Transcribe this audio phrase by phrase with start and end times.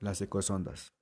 [0.00, 0.94] Las ecosondas.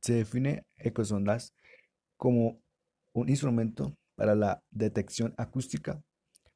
[0.00, 1.54] Se define ecosondas
[2.16, 2.62] como
[3.12, 6.02] un instrumento para la detección acústica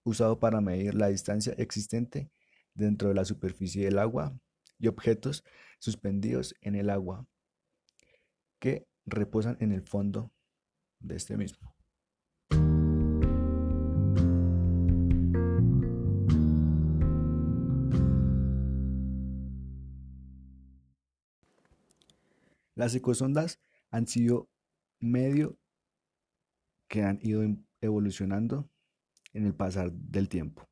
[0.04, 2.30] usado para medir la distancia existente
[2.74, 4.38] dentro de la superficie del agua
[4.78, 5.44] y objetos
[5.78, 7.26] suspendidos en el agua
[8.58, 10.32] que reposan en el fondo
[11.00, 11.77] de este mismo.
[22.78, 23.60] Las ecosondas
[23.90, 24.48] han sido
[25.00, 25.58] medio
[26.86, 27.42] que han ido
[27.80, 28.70] evolucionando
[29.32, 30.64] en el pasar del tiempo.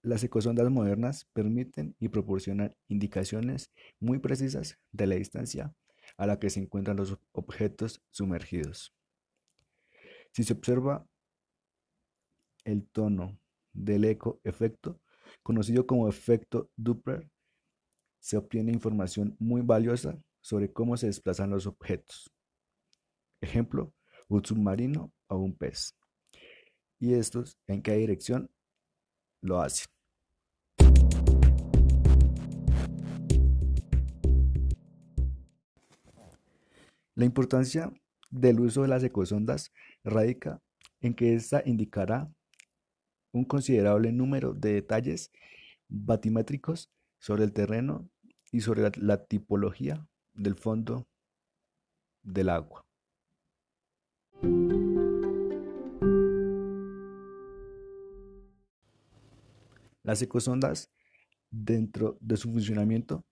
[0.00, 5.74] Las ecosondas modernas permiten y proporcionan indicaciones muy precisas de la distancia
[6.16, 8.94] a la que se encuentran los objetos sumergidos.
[10.32, 11.06] Si se observa
[12.64, 13.38] el tono
[13.74, 15.02] del eco efecto,
[15.42, 17.28] conocido como efecto Doppler,
[18.20, 22.30] se obtiene información muy valiosa sobre cómo se desplazan los objetos.
[23.40, 23.92] Ejemplo,
[24.28, 25.96] un submarino o un pez.
[26.98, 28.50] Y estos en qué dirección
[29.40, 29.86] lo hacen.
[37.14, 37.92] La importancia
[38.30, 39.72] del uso de las ecosondas
[40.04, 40.62] radica
[41.00, 42.30] en que ésta indicará
[43.32, 45.32] un considerable número de detalles
[45.88, 48.08] batimétricos sobre el terreno
[48.50, 51.06] y sobre la, tipología del fondo
[52.22, 52.84] del agua.
[60.02, 60.90] Las ecosondas,
[61.50, 63.24] dentro de su funcionamiento,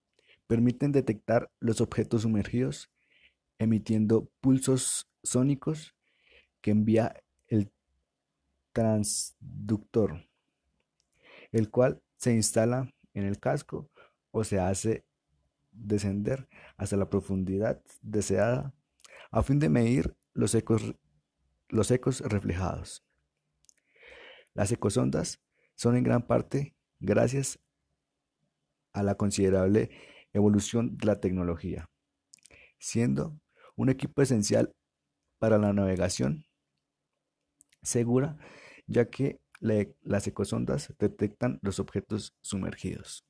[0.47, 2.89] permiten detectar los objetos sumergidos
[3.57, 5.95] emitiendo pulsos sónicos
[6.61, 7.71] que envía el
[8.71, 10.25] transductor,
[11.51, 13.89] el cual se instala en el casco
[14.31, 15.05] o se hace
[15.71, 16.47] descender
[16.77, 18.73] hasta la profundidad deseada
[19.31, 20.95] a fin de medir los ecos,
[21.67, 23.05] los ecos reflejados.
[24.53, 25.39] Las ecosondas
[25.75, 27.59] son en gran parte gracias
[28.93, 29.89] a la considerable
[30.33, 31.89] evolución de la tecnología,
[32.79, 33.39] siendo
[33.75, 34.73] un equipo esencial
[35.37, 36.45] para la navegación
[37.81, 38.37] segura,
[38.87, 43.28] ya que las ecosondas detectan los objetos sumergidos.